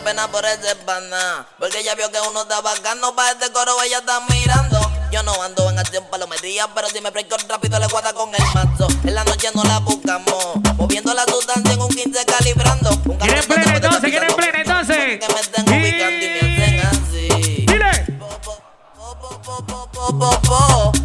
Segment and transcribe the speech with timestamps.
[0.00, 1.46] pena por ese pana.
[1.58, 4.80] Porque ella vio que uno está bacano para este coro, ella está mirando.
[5.10, 8.44] Yo no ando en acción palometría, pero si me prendo rápido le guarda con el
[8.54, 8.88] mazo.
[9.04, 12.90] En la noche no la buscamos, moviendo la sustancia en un 15 calibrando.
[13.06, 14.10] Un ¿Quieren plena entonces?
[14.10, 14.96] ¿Quieren plena entonces?
[15.18, 17.66] Que me estén ubicando y me hacen así.
[17.66, 18.18] Dile.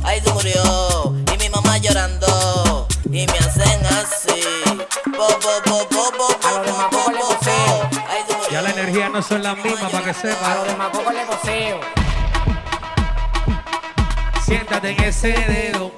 [0.03, 4.22] Ahí se murió y mi mamá llorando y me hacen así.
[9.13, 10.55] No son las mismas para que A sepa.
[10.55, 11.79] los demagogos le voceo.
[14.43, 15.91] Siéntate en ese dedo.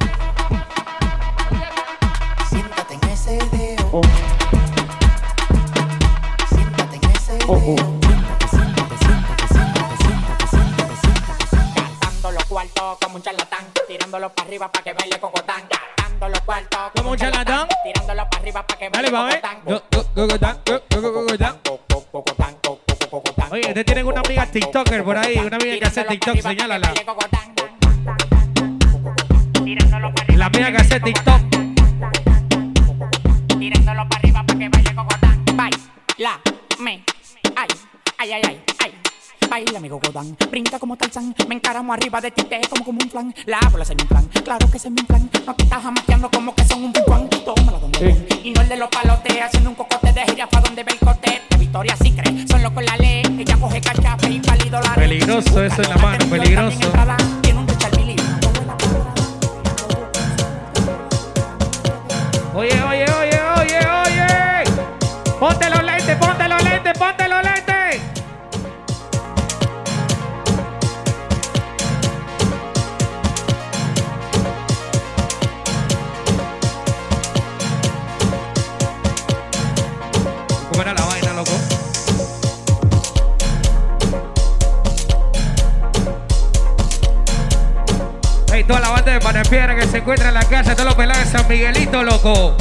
[2.50, 4.02] Siéntate en ese dedo.
[6.50, 7.56] Siéntate en ese dedo.
[12.34, 15.64] Los cuartos como un charlatán, tirándolo para arriba para que baile cocotán.
[15.70, 17.68] Gastando los cuartos ¿Como un charlatán?
[17.84, 19.56] tirándolo para arriba para que Dale, baile pa'
[23.56, 26.94] Oye, ustedes tienen una amiga TikToker por ahí, una amiga que hace TikTok, señálala.
[30.36, 31.42] La amiga que hace TikTok.
[33.58, 35.46] Tirándolo para arriba para que baile cocotán.
[35.56, 36.42] Baila,
[36.80, 37.02] me,
[37.56, 37.68] ay,
[38.18, 38.94] ay, ay, ay, ay.
[39.50, 43.10] Baila mi cocotán, brinca como Tarzán, me encaramo arriba de ti, te como como un
[43.10, 43.34] flan.
[43.46, 45.30] La bola es mi plan, claro que es mi plan.
[45.46, 46.30] No te estás jamaqueando
[55.38, 56.95] Eso en la mano, peligroso.
[89.96, 92.55] Se encuentra en la casa, todos los pelados de San Miguelito, loco.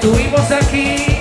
[0.00, 1.17] Estuvimos aquí,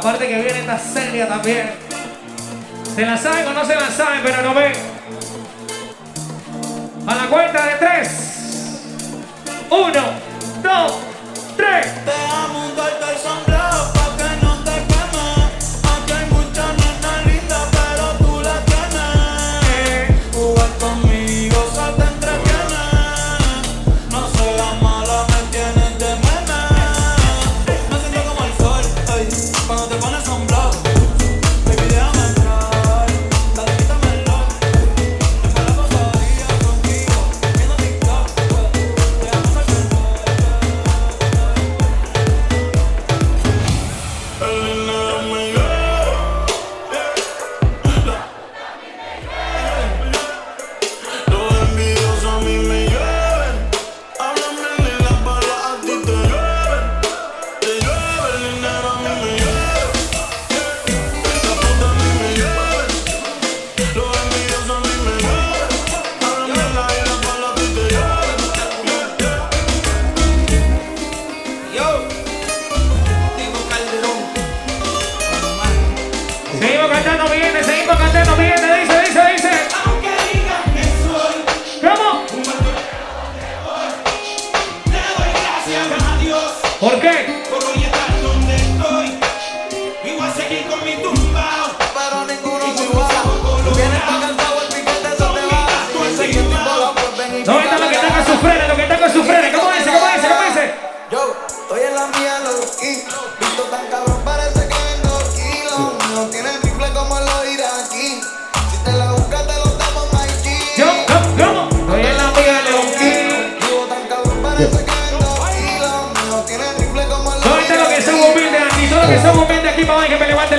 [0.00, 1.70] parte que viene esta seria también.
[2.94, 4.20] ¿Se la saben o no se la saben?
[4.24, 4.72] Pero no ven.
[7.06, 8.10] A la cuenta de tres.
[9.70, 10.02] Uno,
[10.62, 10.98] dos,
[11.56, 11.86] tres.
[12.04, 13.93] Dejamos un corto el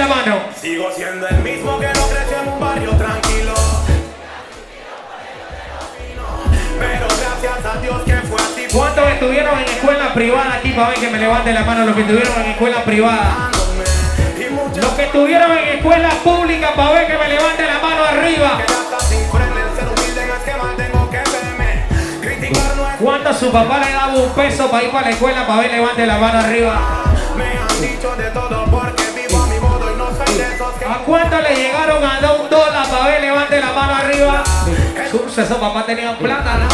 [0.07, 0.39] la mano.
[0.59, 3.53] Sigo siendo el mismo que no creció en un barrio tranquilo.
[6.79, 8.67] Pero gracias a Dios que fue así.
[8.71, 12.01] ¿Cuántos estuvieron en escuela privada aquí para ver que me levante la mano los que
[12.01, 13.51] estuvieron en escuela privada?
[14.75, 18.59] Los que estuvieron en escuela pública para ver que me levante la mano arriba.
[22.99, 26.05] ¿Cuánto su papá le daba un peso para ir para la escuela para ver levante
[26.05, 27.04] la mano arriba?
[31.15, 34.43] Cuánto le llegaron a dar un dólar para ver levante la mano arriba?
[35.09, 36.67] Sus, esos papás tenían plata, ¿no?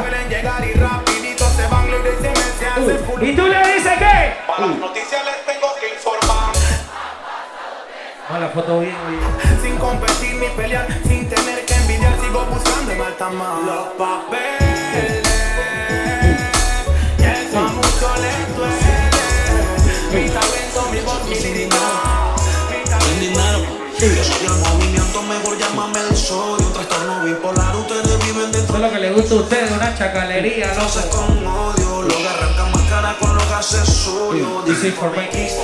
[0.00, 3.20] Pueden llegar y rapidito se van lo y se me se hace full.
[3.22, 4.36] ¿Y tú le dices qué?
[4.46, 6.54] Para las noticias les tengo que informar.
[8.30, 9.18] No, la foto bien, oye.
[9.60, 15.22] Sin competir ni pelear, sin tener que envidiar, sigo buscando en alta mar los papeles.
[17.18, 18.94] Y eso a mucho les duele.
[20.12, 21.83] Mi talento, mi voz, mi lírica.
[23.96, 26.60] Yo soy el movimiento, mejor llámame el soy.
[26.60, 29.96] Un trastorno bipolar, ustedes viven Eso dentro es lo que le gusta a ustedes, una
[29.96, 31.16] chacalería, entonces loco.
[31.16, 32.02] con odio.
[32.02, 34.68] Lo que arranca más cara con lo que accesorios.
[34.68, 35.54] Is for my kids.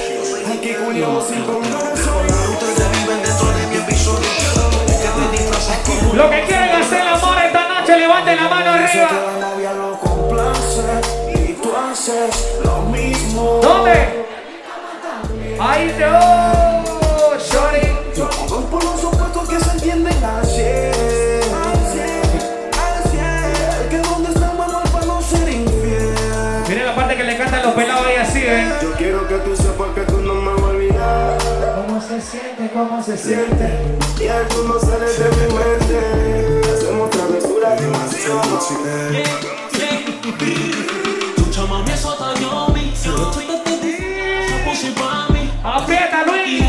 [0.46, 4.28] Aquí Julio sin Bipolar, ustedes viven dentro de mi episodio.
[4.86, 9.10] Que te disfrazas Lo que quieren hacer el amor esta noche, levanten la mano arriba.
[11.34, 13.60] Y tú haces lo mismo.
[13.60, 14.24] ¿Dónde?
[15.58, 16.59] ¡Ay, no!
[32.80, 33.98] ¿Cómo se siente?
[34.16, 36.62] Y tú no sales de mi mente.
[36.72, 38.58] Hacemos travesuras demasiado.
[41.36, 42.32] Escucha mami, eso está.
[42.40, 42.68] Yo
[45.30, 45.50] mí.
[45.62, 46.64] ¡Aprieta, Luis!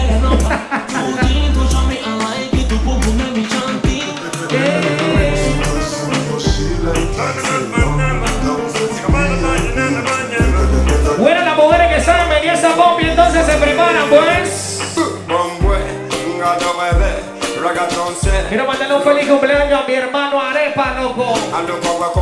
[18.51, 21.36] Quiero mandarle un feliz cumpleaños a mi hermano Arepa, loco.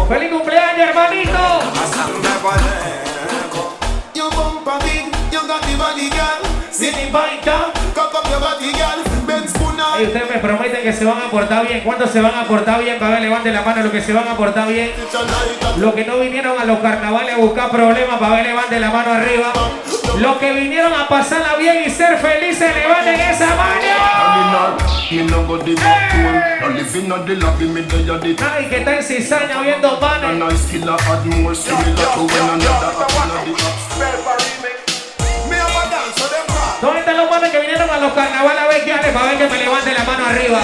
[0.08, 1.40] ¡Feliz cumpleaños, hermanito!
[4.14, 6.70] You bump a big, you got the body girl.
[6.70, 7.74] Sin baita.
[7.96, 8.89] Cock up your body girl.
[10.00, 11.82] Y ustedes me prometen que se van a portar bien.
[11.82, 12.98] ¿Cuántos se van a portar bien?
[13.00, 14.92] Para ver, levanten la mano los que se van a portar bien.
[15.78, 19.12] Los que no vinieron a los carnavales a buscar problemas, para ver, levanten la mano
[19.12, 19.52] arriba.
[20.18, 24.78] Los que vinieron a pasarla bien y ser felices, levanten esa mano.
[28.40, 30.30] Nadie que está en cizaña viendo panes.
[35.60, 36.80] Have a dance for them crowd.
[37.92, 38.69] a los carnavales
[39.00, 40.62] hace para ver que me levante la mano arriba.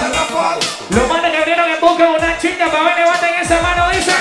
[0.90, 4.12] Los manes que vinieron en busca de una chica para ver levanten esa mano, dice.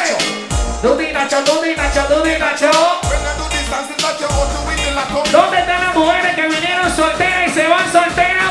[0.81, 2.71] Dudy Nacho, Dudy Nacho, Dudy Nacho.
[5.31, 8.44] ¿Dónde están las mujeres que vinieron solteras y se van solteras?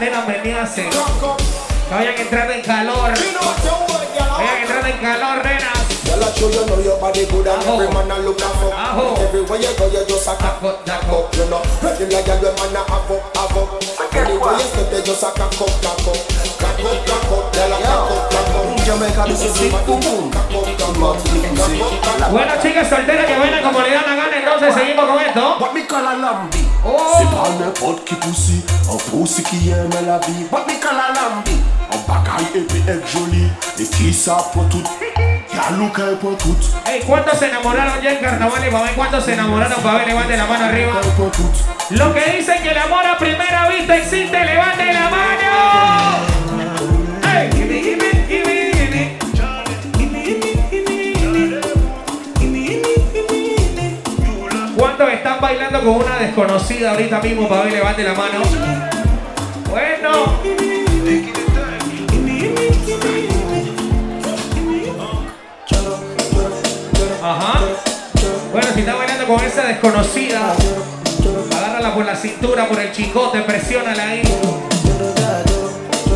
[0.00, 0.70] Vamos poniendo a las nenas venidas.
[0.70, 1.36] Que drunk up.
[1.90, 3.10] vayan entrando en calor.
[4.86, 5.80] En calor, nenas.
[6.04, 7.74] Girl, I show you know your body good and Aho.
[7.74, 8.72] every man a look a fuck.
[8.72, 9.14] Aho.
[9.20, 11.62] Everywhere you go, you just a cock, Cock up, cock cock up, you know.
[11.84, 13.68] Ready like a girl, man a have up, have up.
[14.16, 16.16] Anywhere you step, you just a cock up, cock up,
[16.56, 18.64] cock up, cock up, girl a cock up, cock up.
[18.72, 20.32] In Jamaica, this is it, boom boom.
[20.32, 22.32] Cock up, cock up, cock up, cock up.
[22.32, 25.58] Bueno, chicas solteras que bailan como le dan la gana, entonces seguimos con esto.
[25.60, 26.69] What me call a lambi?
[26.84, 26.96] Oh.
[27.18, 30.46] C'est pas n'importe qui poussi, un poussi qui aime la vie.
[30.50, 31.60] What me call a lambi?
[31.92, 34.82] Un bagaille et puis être joli, et qui ça pour tout.
[35.52, 36.56] Y'a look un pour tout,
[36.86, 38.62] Hey, ¿cuántos se enamoraron ya en carnaval?
[38.66, 41.00] Y ver cuántos se enamoraron, para ver, levante la mano arriba.
[41.16, 41.90] tout.
[41.90, 45.50] Los que dicen que el amor a primera vista existe, levante la mano.
[47.24, 48.09] Hey, gimme, gimme, gimme,
[55.10, 58.42] ¿Cuántos están bailando con una desconocida ahorita mismo para ver, levante la mano?
[59.68, 60.10] Bueno.
[67.24, 67.60] Ajá.
[68.52, 70.54] Bueno, si está bailando con esa desconocida,
[71.58, 74.22] agárrala por la cintura, por el chicote, presiónala ahí.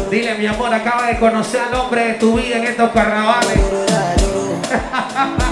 [0.08, 3.58] Dile, mi amor, acaba de conocer al hombre de tu vida en estos carnavales.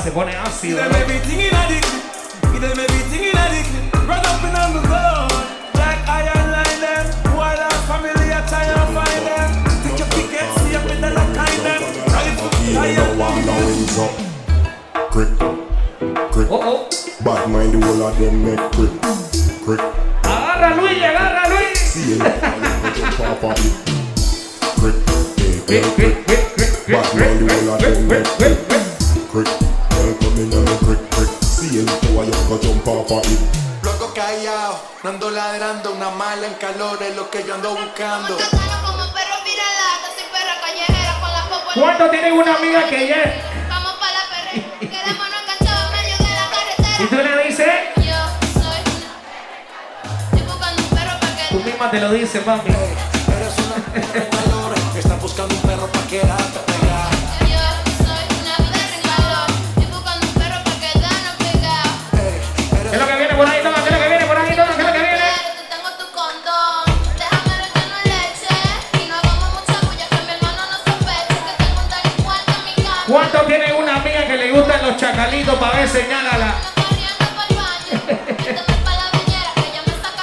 [0.00, 0.76] Toma, se pone Give ácido.
[0.76, 0.98] them ¿no?
[0.98, 2.52] everything in a the clip.
[2.52, 4.08] Give them everything in a the clip.
[4.08, 5.30] Run up in on the road.
[5.74, 7.06] Jack iron line them.
[7.36, 9.50] While our family are trying to find them.
[9.84, 11.80] Take your ticket, see up in the lock kind them.
[12.12, 14.12] Right foot, You know one now is up.
[15.12, 15.30] Crick,
[16.32, 16.48] crick.
[16.50, 16.88] Oh, oh.
[17.24, 18.92] Bad mind the whole of them make crick,
[19.64, 19.80] crick.
[20.24, 21.78] Agarra Luis, agarra Luis.
[21.78, 23.74] See you jump off of it.
[24.80, 26.24] Crick, eh, Crick, eh, crick, crick.
[26.24, 28.69] crick, crick, crick, Bad mind the whole of crick, them crick, make crick, crick, crick.
[33.82, 38.38] Loco callado, no ando ladrando, una mala en calor es lo que yo ando buscando.
[41.74, 43.66] ¿Cuántos tienen una amiga que ya?
[43.68, 47.08] Vamos pa' la perre, quedémonos enganchados en medio de la Y carretera.
[47.10, 49.10] tú le dices, Yo soy una.
[50.26, 51.54] Estoy buscando un perro pa' que.
[51.54, 52.70] tú misma te lo dices, mami.
[52.70, 54.39] Eres una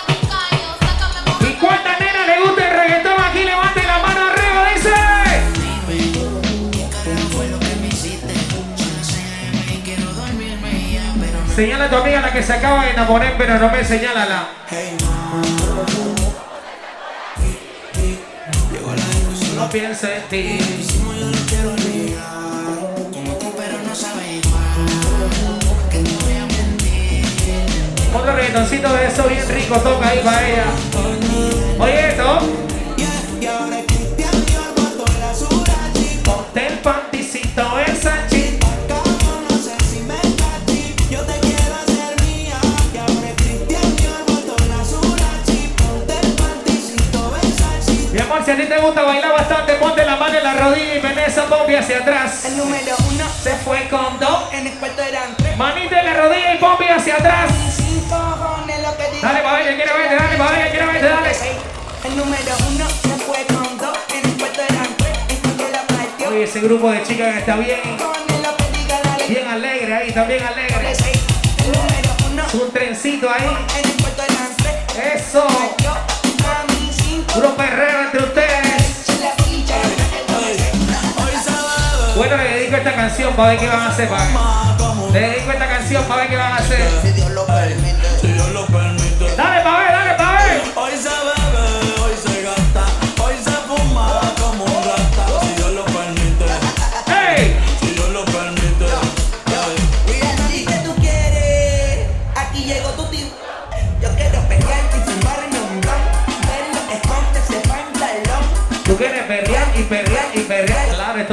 [0.06, 0.70] tu caño.
[0.80, 3.24] Sácame ¿Y cuántas nenas le gusta el reggaetón?
[3.24, 4.94] Aquí levante la mano arriba, dice.
[11.56, 14.48] Señala a tu amiga la que se acaba de enamorar, pero no me señálala.
[19.56, 20.97] No pienso en ti.
[28.18, 30.66] Otro reggaetoncito de eso bien rico toca ahí para ella.
[31.80, 32.40] Oye esto.
[36.24, 38.68] Ponte el panticito esa chica.
[48.14, 50.96] Mi amor, si a ti te gusta bailar bastante, ponte la mano en la rodilla
[50.96, 52.46] y ven esa pompi hacia atrás.
[52.46, 54.52] El número uno Se fue con dos.
[54.54, 55.56] en el cuarto eran tres.
[55.56, 57.77] Manita en la rodilla y pompi hacia atrás.
[59.78, 61.32] Quiero verte, dale, pa' ver, verte, dale.
[62.04, 63.98] El número uno se fue con dos.
[64.10, 65.18] En el cuarto eran tres.
[65.30, 66.30] En cuanto la partió.
[66.30, 67.80] Oye, ese grupo de chicas que está bien,
[69.30, 70.94] bien alegre ahí, también alegre.
[70.94, 73.46] El número uno un trencito ahí.
[73.46, 75.24] en el cuarto eran tres.
[75.24, 75.48] Eso.
[77.34, 79.08] Puro perreo entre ustedes.
[82.16, 85.12] Bueno, le dedico esta canción para ver qué van a hacer, pa' ver.
[85.14, 87.17] Le dedico esta canción para ver qué van a hacer.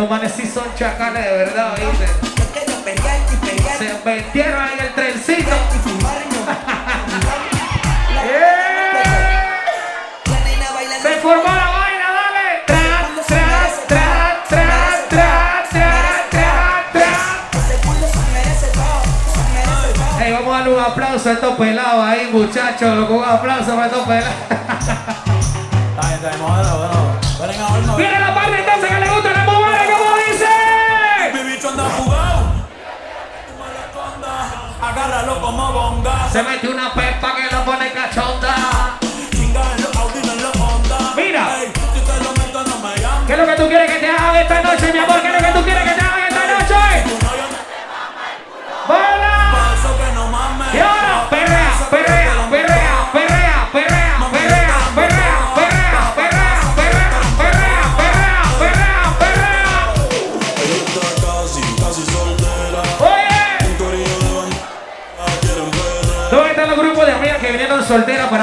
[0.05, 2.07] Los manes sí son chacales de verdad, ¿viste?
[3.79, 5.51] Se metieron ahí el trencito.
[8.23, 8.53] ¡Eh!
[11.01, 12.65] Se formó la vaina, dale.
[12.67, 17.23] Tras, tras, tras, tras, tras, tras, tras.
[20.21, 23.09] Hey, vamos a darle un aplauso a estos pelados ahí, muchachos.
[23.09, 24.64] Un aplauso para estos pelados.
[36.31, 38.97] Se mete una pepa que lo pone cachonda.
[41.17, 41.49] Mira.
[42.23, 45.34] Lo ¿Qué es lo que tú quieres que te haga esta noche, mi amor?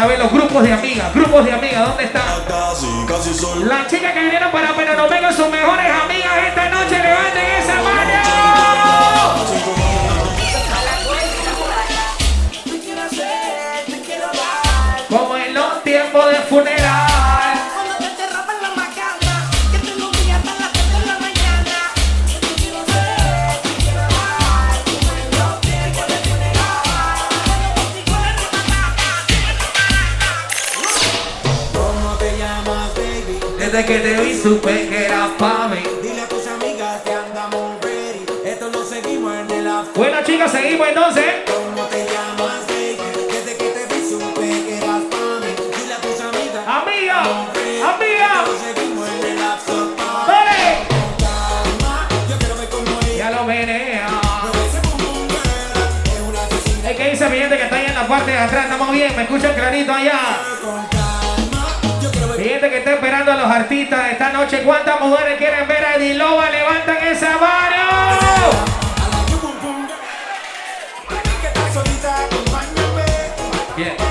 [0.01, 1.13] para ver los grupos de amigas.
[1.13, 2.23] Grupos de amigas, ¿dónde están?
[3.67, 4.39] La chica que viene
[58.07, 60.19] parte de atrás, estamos bien, me escuchan clarito allá.
[62.37, 64.63] Fíjate que está esperando a los artistas esta noche.
[64.63, 66.49] ¿Cuántas mujeres quieren ver a Diloba?
[66.49, 67.87] ¡Levantan esa vara!
[73.75, 74.10] Bien.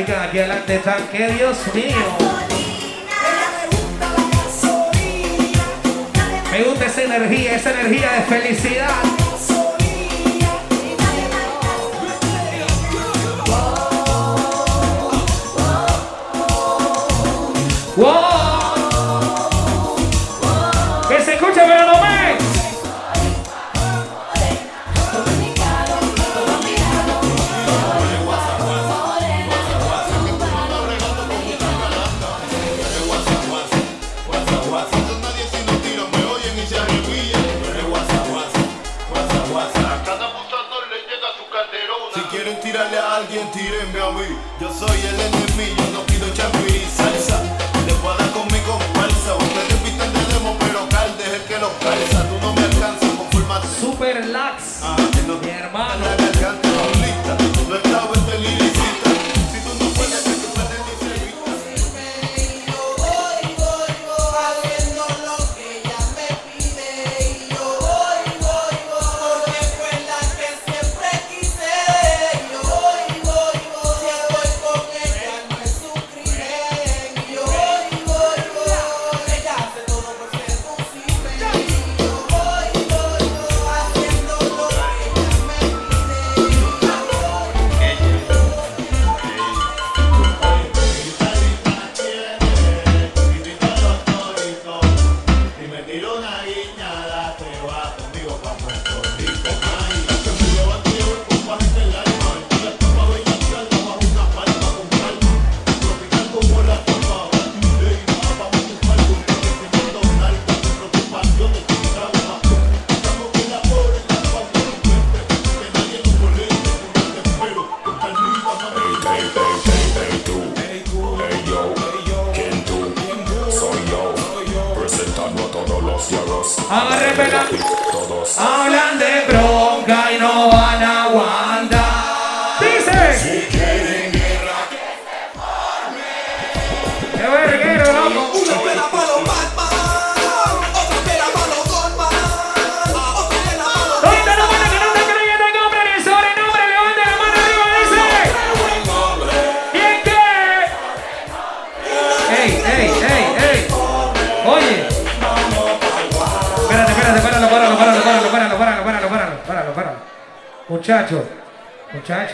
[0.00, 1.94] chicas aquí adelante están, que Dios mío.
[6.50, 9.19] Me gusta esa energía, esa energía de felicidad.
[44.80, 45.89] soy el enemigo.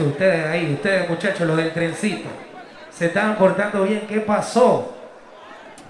[0.04, 2.28] ustedes ahí, ustedes muchachos, los del trencito,
[2.90, 4.94] se estaban portando bien, ¿qué pasó?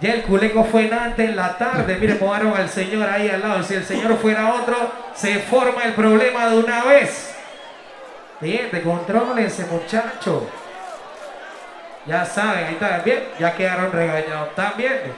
[0.00, 3.40] Ya el culeco fue en antes en la tarde, miren, mojaron al señor ahí al
[3.40, 4.76] lado, si el señor fuera otro,
[5.14, 7.34] se forma el problema de una vez.
[8.40, 10.42] Gente, controlense muchachos.
[12.06, 15.14] Ya saben, ahí está, bien, ya quedaron regañados también.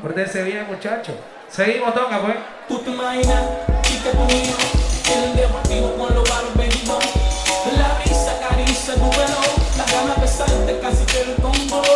[0.00, 1.14] Pórtense bien muchachos.
[1.48, 2.36] Seguimos, toca pues.
[2.68, 3.42] ¿Tú te imaginas?
[5.16, 7.17] el deportivo con los baros venimos.
[10.28, 11.87] pesante, casi que el combo.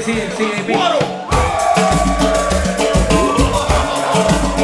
[0.00, 0.72] sí, sí, sí.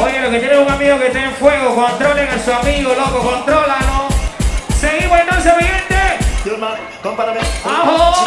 [0.03, 3.19] Oye, lo que tiene un amigo que está en fuego, controlen a su amigo, loco,
[3.19, 4.07] contrólalo.
[4.79, 5.99] Seguimos entonces, mi gente.
[7.63, 8.25] ¡Ajo!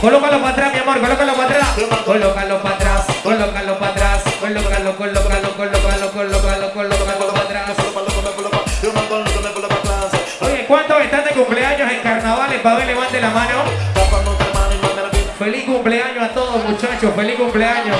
[0.00, 1.68] Colócalo para atrás, mi amor, colócalo para atrás.
[2.04, 7.76] Colócalo para atrás, colócalo para atrás, colócalo, colócalo, colócalo, colócalo, colócalo para atrás.
[10.40, 12.60] Oye, ¿cuántos están de cumpleaños en carnavales?
[12.60, 13.81] Pablo, levante la mano
[15.72, 17.12] cumpleaños a todos, muchachos.
[17.16, 17.96] Feliz cumpleaños.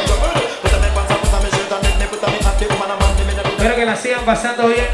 [3.56, 4.88] Espero que la sigan pasando bien.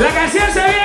[0.00, 0.77] La canción se viene.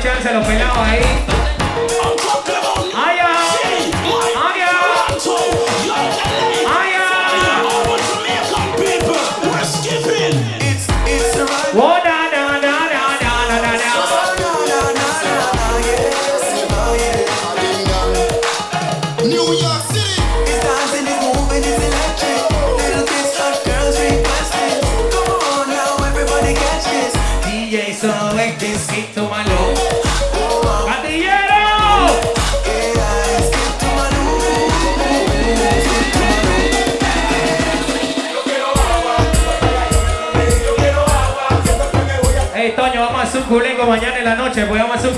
[0.00, 1.47] chance los pelados ahí.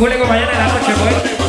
[0.00, 1.39] público mañana en la noche, pues.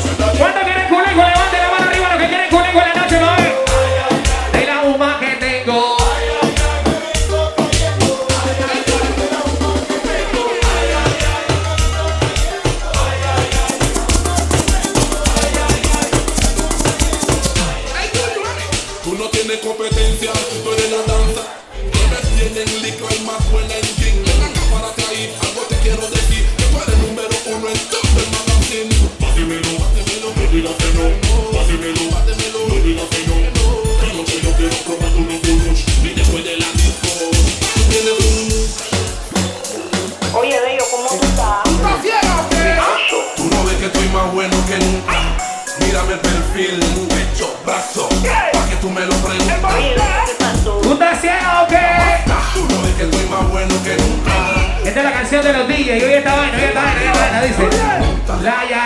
[55.53, 57.01] los DJs, oye esta vaina, oye esta vaina,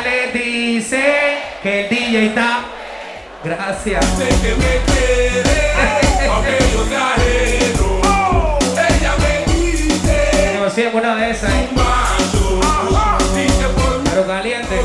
[0.02, 2.60] le dice que el DJ está.
[3.44, 4.06] Gracias.
[8.90, 10.90] Ella me dice.
[10.94, 11.50] Una de esas.
[11.52, 11.70] ¿eh?
[14.10, 14.76] Pero caliente.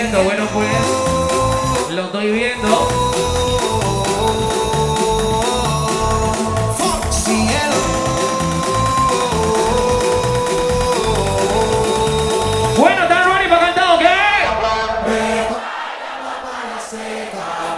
[0.00, 2.88] bueno pues, lo estoy viendo.
[12.78, 14.06] Bueno, ¿están ready para cantar o qué?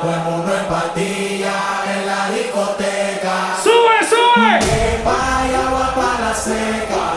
[0.03, 1.55] Huevo no en patilla
[1.89, 3.57] en la discoteca.
[3.63, 4.59] ¡Sube, sube!
[4.61, 7.14] Que vaya agua para la seca.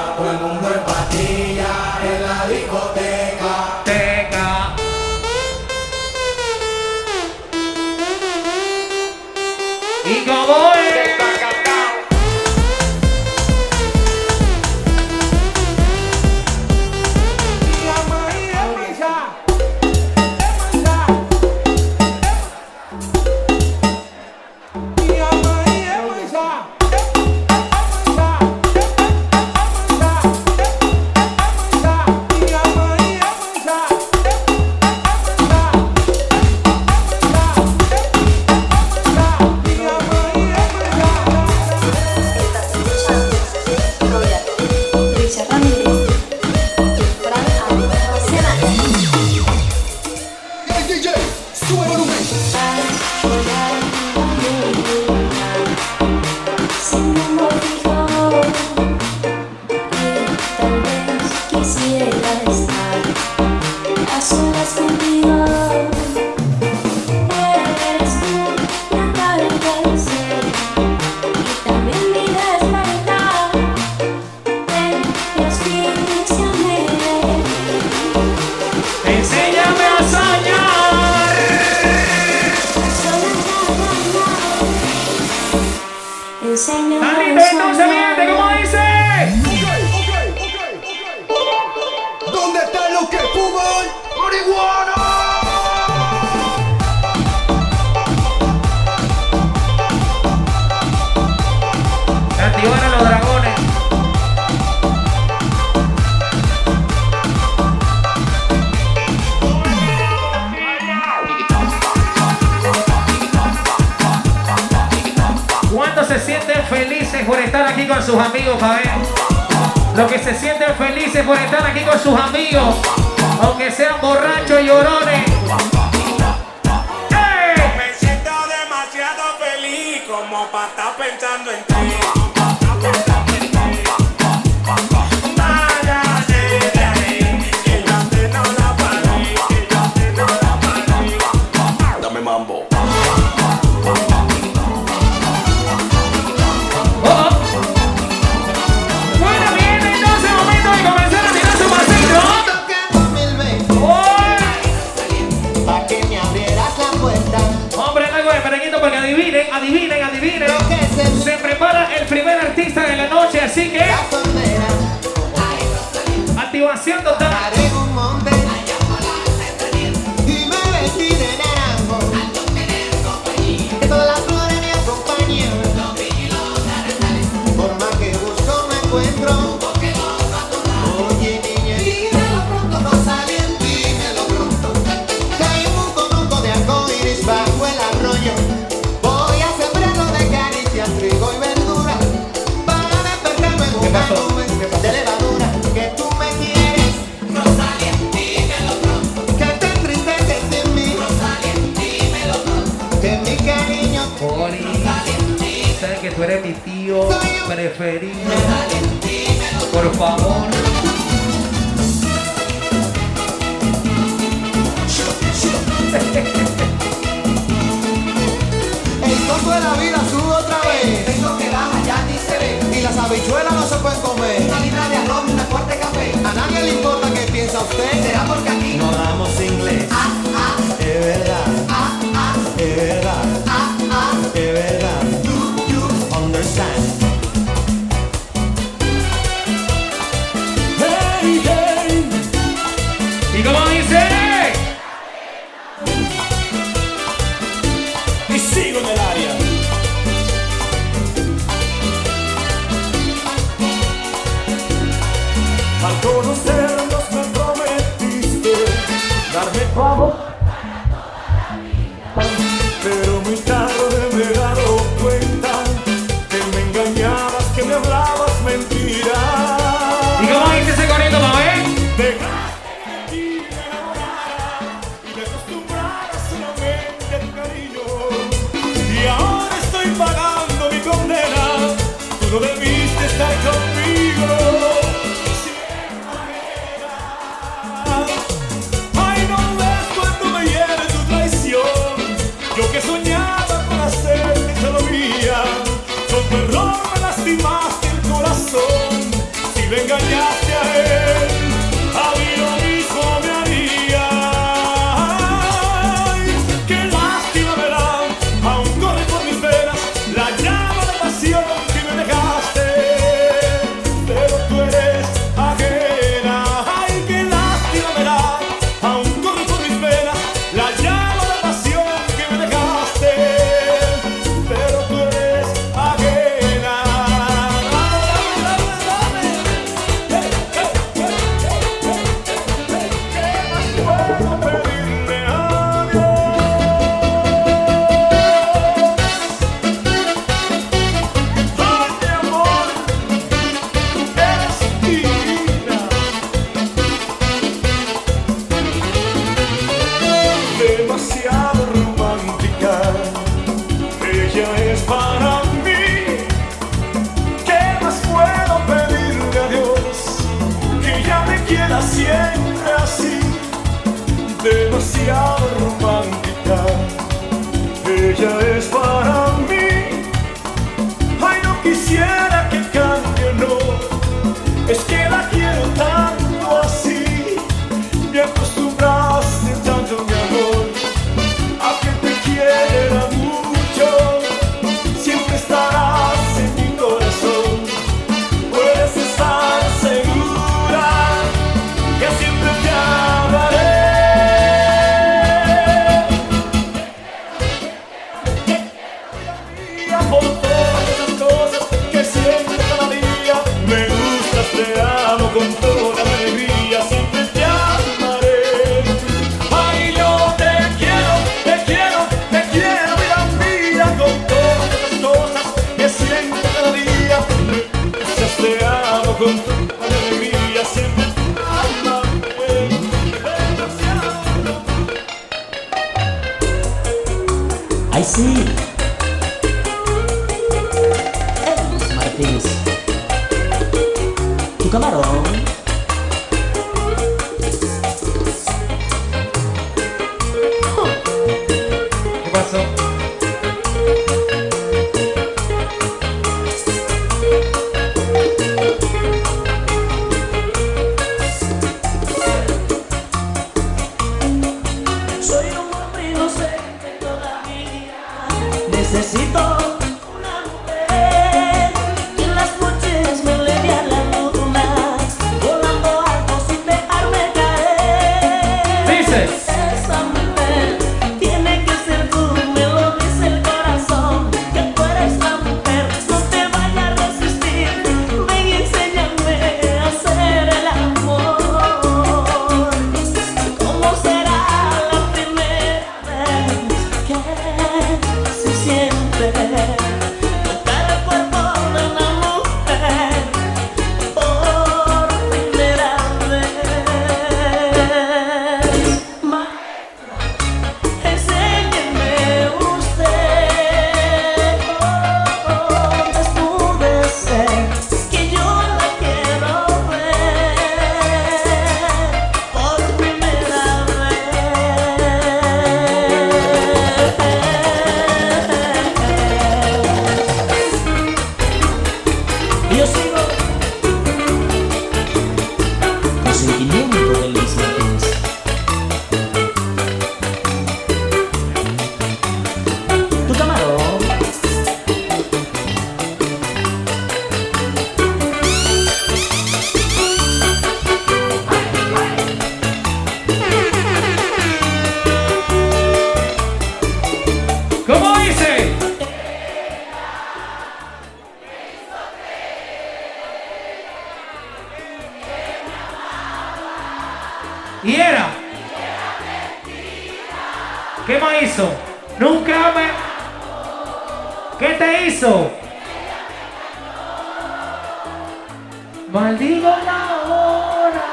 [569.28, 571.06] Maldigo la hora.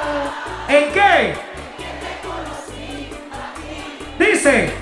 [0.69, 1.35] ¿En qué?
[4.25, 4.74] Dice.